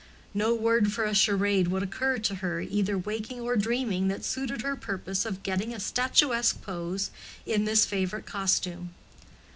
[0.33, 4.63] No word for a charade would occur to her either waking or dreaming that suited
[4.63, 7.11] her purpose of getting a statuesque pose
[7.45, 8.95] in this favorite costume.